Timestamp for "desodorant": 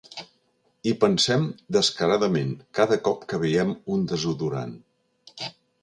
4.15-4.77